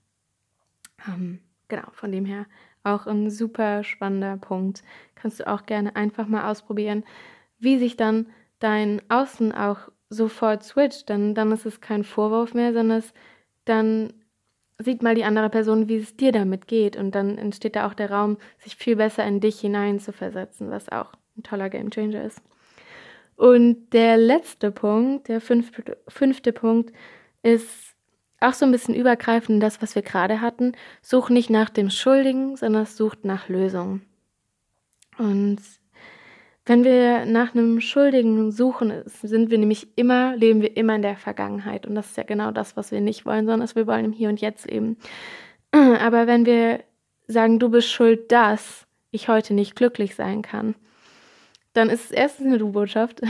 [1.07, 2.45] Ähm, genau, von dem her
[2.83, 4.83] auch ein super spannender Punkt.
[5.15, 7.03] Kannst du auch gerne einfach mal ausprobieren,
[7.59, 8.27] wie sich dann
[8.59, 11.09] dein Außen auch sofort switcht.
[11.09, 13.13] Dann, dann ist es kein Vorwurf mehr, sondern es,
[13.65, 14.13] dann
[14.77, 16.95] sieht mal die andere Person, wie es dir damit geht.
[16.95, 20.69] Und dann entsteht da auch der Raum, sich viel besser in dich hinein zu versetzen,
[20.69, 22.41] was auch ein toller Gamechanger ist.
[23.35, 26.93] Und der letzte Punkt, der fünfte, fünfte Punkt,
[27.41, 27.92] ist
[28.43, 30.73] auch so ein bisschen übergreifend das, was wir gerade hatten.
[31.01, 34.05] Such nicht nach dem Schuldigen, sondern sucht nach Lösungen.
[35.17, 35.59] Und
[36.65, 41.17] wenn wir nach einem Schuldigen suchen, sind wir nämlich immer, leben wir immer in der
[41.17, 41.85] Vergangenheit.
[41.85, 44.29] Und das ist ja genau das, was wir nicht wollen, sondern wir wollen im Hier
[44.29, 44.97] und Jetzt leben.
[45.71, 46.83] Aber wenn wir
[47.27, 50.75] sagen, du bist schuld, dass ich heute nicht glücklich sein kann,
[51.73, 53.21] dann ist es erstens eine Du-Botschaft,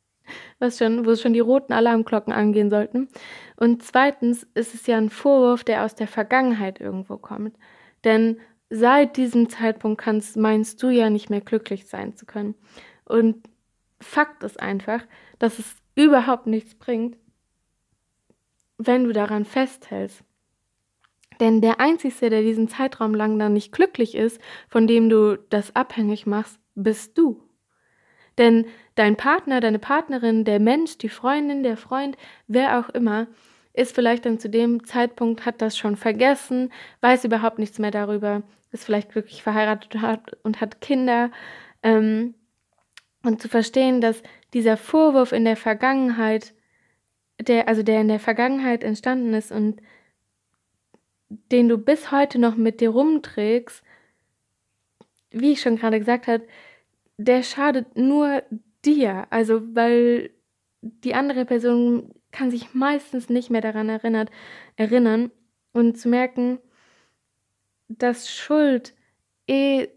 [0.60, 3.08] was schon, wo schon die roten Alarmglocken angehen sollten.
[3.56, 7.56] Und zweitens ist es ja ein Vorwurf, der aus der Vergangenheit irgendwo kommt.
[8.04, 8.38] Denn
[8.70, 12.54] seit diesem Zeitpunkt kannst, meinst du ja nicht mehr glücklich sein zu können.
[13.04, 13.48] Und
[14.00, 15.02] Fakt ist einfach,
[15.38, 17.16] dass es überhaupt nichts bringt,
[18.78, 20.22] wenn du daran festhältst.
[21.40, 25.74] Denn der Einzige, der diesen Zeitraum lang dann nicht glücklich ist, von dem du das
[25.76, 27.42] abhängig machst, bist du.
[28.38, 33.26] Denn dein Partner, deine Partnerin, der Mensch, die Freundin, der Freund, wer auch immer,
[33.72, 36.72] ist vielleicht dann zu dem Zeitpunkt, hat das schon vergessen,
[37.02, 39.94] weiß überhaupt nichts mehr darüber, ist vielleicht glücklich verheiratet
[40.42, 41.30] und hat Kinder.
[41.82, 42.34] Ähm,
[43.22, 44.22] und zu verstehen, dass
[44.54, 46.54] dieser Vorwurf in der Vergangenheit,
[47.40, 49.82] der, also der in der Vergangenheit entstanden ist und
[51.28, 53.82] den du bis heute noch mit dir rumträgst,
[55.30, 56.46] wie ich schon gerade gesagt habe,
[57.18, 58.42] der schadet nur
[58.84, 59.26] dir.
[59.30, 60.30] Also, weil
[60.82, 64.30] die andere Person kann sich meistens nicht mehr daran erinnert,
[64.76, 65.30] erinnern
[65.72, 66.58] und zu merken,
[67.88, 68.94] dass Schuld
[69.48, 69.88] eh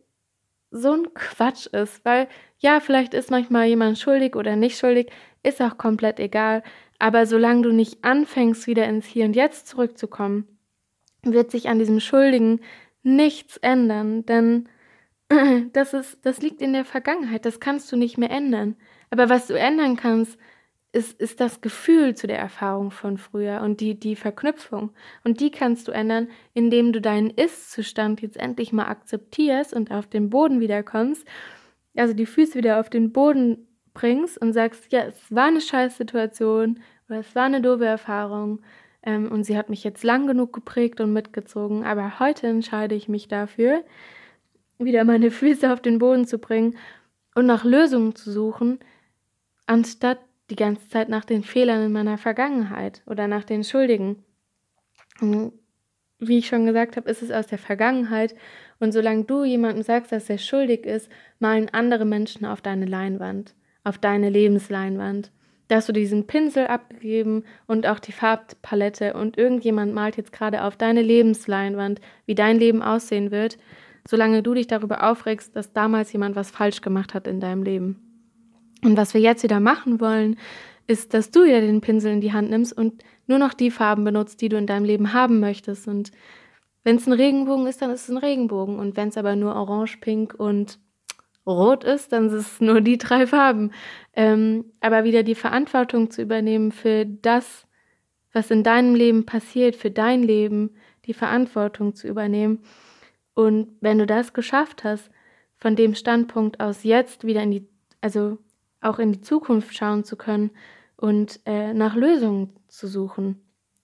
[0.71, 2.27] so ein Quatsch ist, weil
[2.59, 5.11] ja, vielleicht ist manchmal jemand schuldig oder nicht schuldig,
[5.43, 6.63] ist auch komplett egal,
[6.99, 10.47] aber solange du nicht anfängst, wieder ins Hier und Jetzt zurückzukommen,
[11.23, 12.59] wird sich an diesem Schuldigen
[13.03, 14.69] nichts ändern, denn
[15.73, 18.75] das, ist, das liegt in der Vergangenheit, das kannst du nicht mehr ändern.
[19.09, 20.37] Aber was du ändern kannst,
[20.91, 24.91] ist, ist das Gefühl zu der Erfahrung von früher und die, die Verknüpfung.
[25.23, 30.07] Und die kannst du ändern, indem du deinen Ist-Zustand jetzt endlich mal akzeptierst und auf
[30.07, 31.27] den Boden wiederkommst.
[31.95, 35.97] Also die Füße wieder auf den Boden bringst und sagst, ja, es war eine scheiß
[35.97, 38.61] Situation oder es war eine doofe Erfahrung
[39.03, 43.09] ähm, und sie hat mich jetzt lang genug geprägt und mitgezogen, aber heute entscheide ich
[43.09, 43.83] mich dafür,
[44.79, 46.77] wieder meine Füße auf den Boden zu bringen
[47.35, 48.79] und nach Lösungen zu suchen,
[49.65, 54.23] anstatt die ganze Zeit nach den Fehlern in meiner Vergangenheit oder nach den Schuldigen.
[55.21, 55.53] Und
[56.17, 58.35] wie ich schon gesagt habe, ist es aus der Vergangenheit.
[58.79, 63.53] Und solange du jemandem sagst, dass er schuldig ist, malen andere Menschen auf deine Leinwand,
[63.83, 65.31] auf deine Lebensleinwand.
[65.67, 70.63] Da hast du diesen Pinsel abgegeben und auch die Farbpalette und irgendjemand malt jetzt gerade
[70.63, 73.57] auf deine Lebensleinwand, wie dein Leben aussehen wird
[74.07, 78.09] solange du dich darüber aufregst, dass damals jemand was falsch gemacht hat in deinem Leben.
[78.83, 80.37] Und was wir jetzt wieder machen wollen,
[80.87, 84.03] ist, dass du wieder den Pinsel in die Hand nimmst und nur noch die Farben
[84.03, 85.87] benutzt, die du in deinem Leben haben möchtest.
[85.87, 86.11] Und
[86.83, 88.79] wenn es ein Regenbogen ist, dann ist es ein Regenbogen.
[88.79, 90.79] Und wenn es aber nur orange, pink und
[91.45, 93.71] rot ist, dann sind es nur die drei Farben.
[94.13, 97.67] Ähm, aber wieder die Verantwortung zu übernehmen für das,
[98.33, 102.63] was in deinem Leben passiert, für dein Leben, die Verantwortung zu übernehmen
[103.39, 105.09] und wenn du das geschafft hast,
[105.55, 107.65] von dem Standpunkt aus jetzt wieder in die,
[108.01, 108.37] also
[108.81, 110.51] auch in die Zukunft schauen zu können
[110.97, 113.39] und äh, nach Lösungen zu suchen,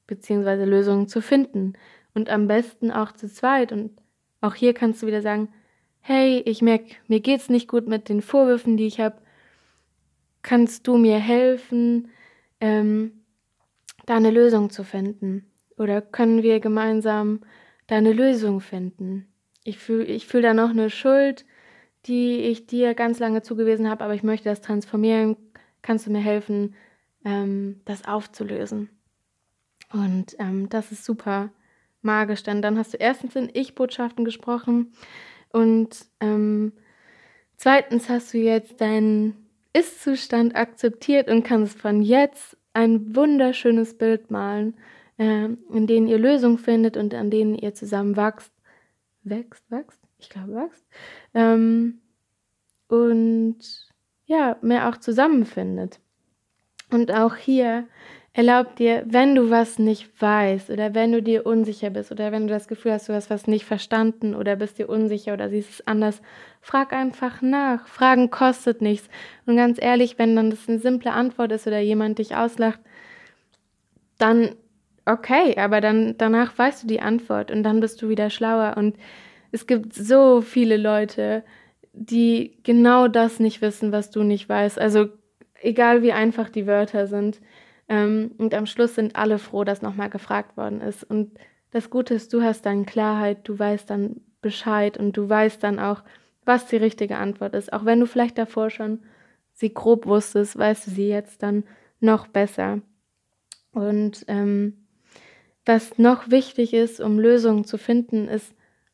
[0.08, 1.72] beziehungsweise Lösungen zu finden.
[2.14, 3.72] Und am besten auch zu zweit.
[3.72, 3.92] Und
[4.42, 5.48] auch hier kannst du wieder sagen,
[6.02, 9.22] hey, ich merke, mir geht's nicht gut mit den Vorwürfen, die ich habe.
[10.42, 12.10] Kannst du mir helfen,
[12.60, 13.24] ähm,
[14.06, 15.50] da eine Lösung zu finden?
[15.78, 17.40] Oder können wir gemeinsam
[17.88, 19.30] da eine Lösung finden?
[19.66, 21.44] Ich fühle ich fühl da noch eine Schuld,
[22.06, 25.36] die ich dir ganz lange zugewiesen habe, aber ich möchte das transformieren.
[25.82, 26.76] Kannst du mir helfen,
[27.26, 28.90] ähm, das aufzulösen?
[29.92, 31.50] Und ähm, das ist super
[32.04, 34.94] magisch, denn dann hast du erstens in Ich-Botschaften gesprochen
[35.52, 36.72] und ähm,
[37.58, 44.76] zweitens hast du jetzt deinen Ist-Zustand akzeptiert und kannst von jetzt ein wunderschönes Bild malen,
[45.18, 48.55] äh, in dem ihr Lösungen findet und an denen ihr zusammen wächst.
[49.26, 50.00] Wächst, wächst?
[50.20, 50.86] Ich glaube, wächst.
[51.34, 52.00] Ähm,
[52.88, 53.58] und
[54.26, 56.00] ja, mehr auch zusammenfindet.
[56.92, 57.88] Und auch hier
[58.34, 62.48] erlaubt dir, wenn du was nicht weißt oder wenn du dir unsicher bist oder wenn
[62.48, 65.70] du das Gefühl hast, du hast was nicht verstanden oder bist dir unsicher oder siehst
[65.70, 66.22] es anders,
[66.62, 67.88] frag einfach nach.
[67.88, 69.10] Fragen kostet nichts.
[69.46, 72.80] Und ganz ehrlich, wenn dann das eine simple Antwort ist oder jemand dich auslacht,
[74.18, 74.56] dann
[75.06, 78.76] okay, aber dann danach weißt du die Antwort und dann bist du wieder schlauer.
[78.78, 78.98] Und
[79.52, 81.44] es gibt so viele Leute,
[81.94, 84.80] die genau das nicht wissen, was du nicht weißt.
[84.80, 85.08] Also
[85.62, 87.40] egal wie einfach die Wörter sind.
[87.88, 91.04] Ähm, und am Schluss sind alle froh, dass nochmal gefragt worden ist.
[91.04, 91.38] Und
[91.72, 95.80] das Gute ist, du hast dann Klarheit, du weißt dann Bescheid und du weißt dann
[95.80, 96.04] auch,
[96.46, 97.74] was die richtige Antwort ist.
[97.74, 99.00] Auch wenn du vielleicht davor schon
[99.54, 101.64] sie grob wusstest, weißt du sie jetzt dann
[102.00, 102.82] noch besser.
[103.72, 104.85] Und ähm,
[105.66, 108.54] was noch wichtig ist, um Lösungen zu finden, ist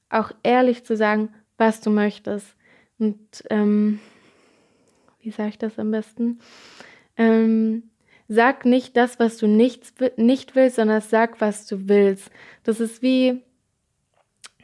[0.09, 2.55] auch ehrlich zu sagen, was du möchtest.
[2.97, 3.99] Und ähm,
[5.21, 6.39] wie sage ich das am besten?
[7.17, 7.83] Ähm,
[8.27, 12.31] sag nicht das, was du nicht, nicht willst, sondern sag, was du willst.
[12.63, 13.41] Das ist wie,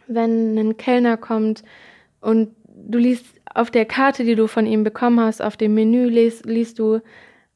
[0.08, 1.64] wenn ein Kellner kommt
[2.22, 6.08] und du liest auf der Karte, die du von ihm bekommen hast, auf dem Menü
[6.08, 7.02] liest, liest du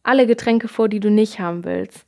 [0.03, 2.05] alle Getränke vor, die du nicht haben willst.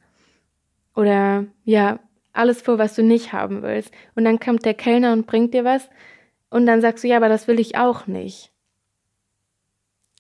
[0.95, 1.99] Oder ja,
[2.33, 3.93] alles vor, was du nicht haben willst.
[4.15, 5.89] Und dann kommt der Kellner und bringt dir was
[6.49, 8.51] und dann sagst du, ja, aber das will ich auch nicht.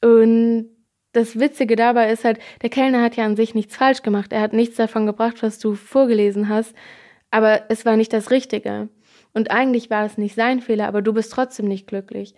[0.01, 0.69] Und
[1.11, 4.33] das Witzige dabei ist halt, der Kellner hat ja an sich nichts falsch gemacht.
[4.33, 6.75] Er hat nichts davon gebracht, was du vorgelesen hast,
[7.31, 8.89] aber es war nicht das Richtige.
[9.33, 12.35] Und eigentlich war es nicht sein Fehler, aber du bist trotzdem nicht glücklich.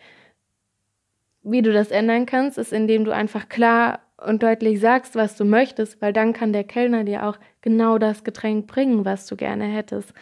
[1.41, 5.45] Wie du das ändern kannst, ist, indem du einfach klar und deutlich sagst, was du
[5.45, 9.65] möchtest, weil dann kann der Kellner dir auch genau das Getränk bringen, was du gerne
[9.65, 10.13] hättest.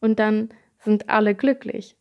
[0.00, 1.96] Und dann sind alle glücklich.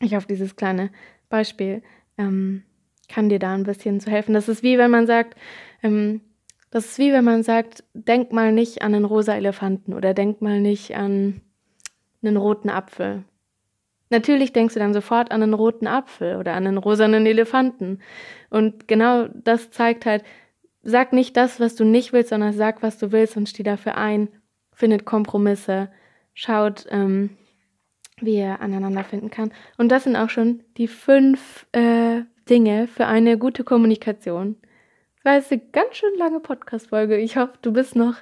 [0.00, 0.90] Ich hoffe, dieses kleine
[1.28, 1.82] Beispiel
[2.18, 2.62] ähm,
[3.08, 4.34] kann dir da ein bisschen zu helfen.
[4.34, 5.36] Das ist wie wenn man sagt,
[5.82, 6.20] ähm,
[6.70, 10.40] das ist wie wenn man sagt, denk mal nicht an einen rosa Elefanten oder denk
[10.40, 11.42] mal nicht an
[12.22, 13.24] einen roten Apfel.
[14.08, 18.00] Natürlich denkst du dann sofort an einen roten Apfel oder an einen rosanen Elefanten.
[18.50, 20.22] Und genau das zeigt halt,
[20.82, 23.96] sag nicht das, was du nicht willst, sondern sag, was du willst und steh dafür
[23.96, 24.28] ein,
[24.72, 25.90] findet Kompromisse,
[26.34, 27.30] schaut, ähm,
[28.20, 29.52] wie er aneinander finden kann.
[29.78, 34.56] Und das sind auch schon die fünf äh, Dinge für eine gute Kommunikation.
[35.16, 37.16] Das war jetzt eine ganz schön lange Podcast-Folge.
[37.18, 38.16] Ich hoffe, du bist noch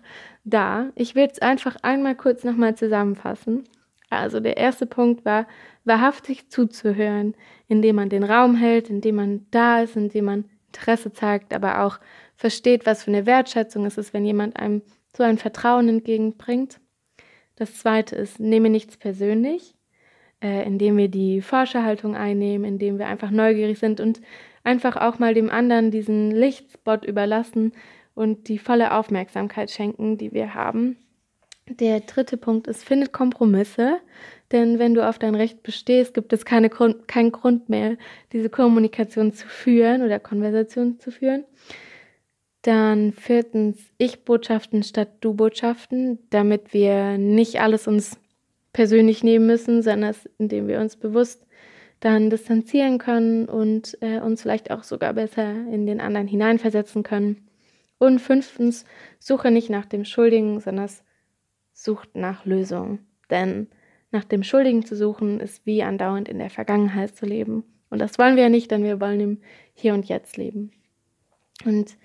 [0.44, 0.90] da.
[0.94, 3.64] Ich will es einfach einmal kurz nochmal zusammenfassen.
[4.10, 5.46] Also der erste Punkt war,
[5.84, 7.34] wahrhaftig zuzuhören,
[7.68, 11.98] indem man den Raum hält, indem man da ist, indem man Interesse zeigt, aber auch
[12.40, 14.83] versteht, was für eine Wertschätzung es ist, wenn jemand einem
[15.16, 16.81] so ein Vertrauen entgegenbringt.
[17.57, 19.74] Das zweite ist, nehme nichts persönlich
[20.42, 24.20] äh, indem wir die Forscherhaltung einnehmen, indem wir einfach neugierig sind und
[24.64, 27.72] einfach auch mal dem anderen diesen Lichtspot überlassen
[28.14, 30.97] und die volle Aufmerksamkeit schenken, die wir haben.
[31.68, 33.99] Der dritte Punkt ist, findet Kompromisse,
[34.51, 37.97] denn wenn du auf dein Recht bestehst, gibt es keine Grund, keinen Grund mehr,
[38.32, 41.45] diese Kommunikation zu führen oder Konversation zu führen.
[42.62, 48.18] Dann viertens, Ich-Botschaften statt Du-Botschaften, damit wir nicht alles uns
[48.72, 51.46] persönlich nehmen müssen, sondern indem wir uns bewusst
[52.00, 57.48] dann distanzieren können und äh, uns vielleicht auch sogar besser in den anderen hineinversetzen können.
[57.98, 58.86] Und fünftens,
[59.18, 60.88] suche nicht nach dem Schuldigen, sondern
[61.74, 63.06] sucht nach Lösungen.
[63.28, 63.68] Denn
[64.11, 67.64] nach dem Schuldigen zu suchen, ist wie andauernd in der Vergangenheit zu leben.
[67.90, 69.38] Und das wollen wir ja nicht, denn wir wollen im
[69.74, 70.72] Hier und Jetzt leben.
[71.66, 71.96] Und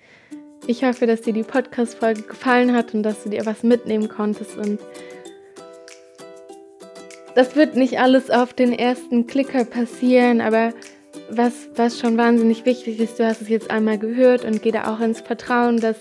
[0.66, 4.56] ich hoffe, dass dir die Podcast-Folge gefallen hat und dass du dir was mitnehmen konntest
[4.56, 4.80] und
[7.34, 10.72] das wird nicht alles auf den ersten Klicker passieren, aber
[11.30, 14.94] was, was schon wahnsinnig wichtig ist, du hast es jetzt einmal gehört und geh da
[14.94, 15.96] auch ins Vertrauen, dass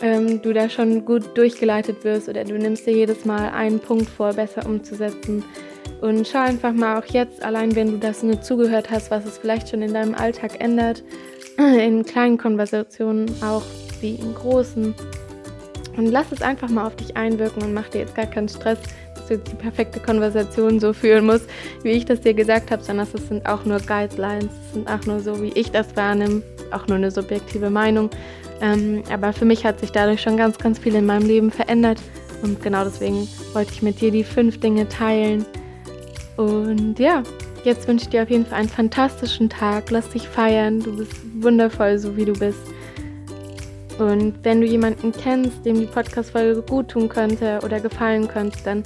[0.00, 4.08] ähm, du da schon gut durchgeleitet wirst oder du nimmst dir jedes Mal einen Punkt
[4.08, 5.44] vor, besser umzusetzen.
[6.00, 9.38] Und schau einfach mal auch jetzt, allein wenn du das nur zugehört hast, was es
[9.38, 11.02] vielleicht schon in deinem Alltag ändert,
[11.56, 13.62] in kleinen Konversationen auch
[14.00, 14.94] wie in großen.
[15.96, 18.78] Und lass es einfach mal auf dich einwirken und mach dir jetzt gar keinen Stress,
[19.14, 21.48] dass du jetzt die perfekte Konversation so führen musst,
[21.82, 25.06] wie ich das dir gesagt habe, sondern es sind auch nur Guidelines, es sind auch
[25.06, 26.42] nur so, wie ich das wahrnehme,
[26.72, 28.10] auch nur eine subjektive Meinung.
[28.60, 32.00] Ähm, aber für mich hat sich dadurch schon ganz, ganz viel in meinem Leben verändert.
[32.42, 35.46] Und genau deswegen wollte ich mit dir die fünf Dinge teilen.
[36.36, 37.22] Und ja,
[37.64, 39.90] jetzt wünsche ich dir auf jeden Fall einen fantastischen Tag.
[39.90, 40.80] Lass dich feiern.
[40.80, 42.60] Du bist wundervoll, so wie du bist.
[43.98, 48.82] Und wenn du jemanden kennst, dem die Podcast-Folge gut tun könnte oder gefallen könnte, dann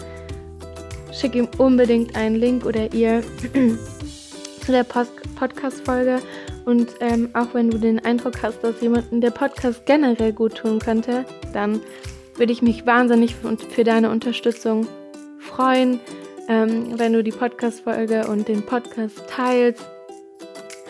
[1.13, 3.23] schick ihm unbedingt einen Link oder ihr
[4.65, 6.21] zu der Podcast-Folge.
[6.67, 10.79] Und ähm, auch wenn du den Eindruck hast, dass jemanden der Podcast generell gut tun
[10.79, 11.25] könnte,
[11.55, 11.81] dann
[12.37, 14.87] würde ich mich wahnsinnig für deine Unterstützung
[15.39, 16.01] freuen,
[16.49, 19.87] ähm, wenn du die Podcast-Folge und den Podcast teilst.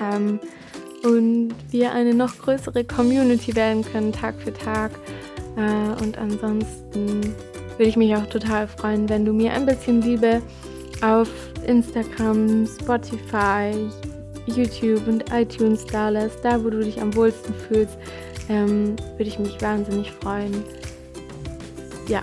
[0.00, 0.40] Ähm,
[1.04, 4.92] und wir eine noch größere Community werden können, Tag für Tag.
[5.56, 7.34] Äh, und ansonsten
[7.76, 10.42] würde ich mich auch total freuen, wenn du mir ein bisschen Liebe
[11.02, 11.28] auf
[11.66, 13.72] Instagram, Spotify,
[14.46, 17.96] YouTube und iTunes da lässt, da wo du dich am wohlsten fühlst,
[18.48, 20.64] ähm, würde ich mich wahnsinnig freuen.
[22.08, 22.22] Ja,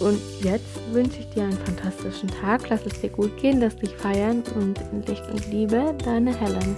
[0.00, 2.68] und jetzt wünsche ich dir einen fantastischen Tag.
[2.68, 6.76] Lass es dir gut gehen, lass dich feiern und in Licht und Liebe, deine Helen.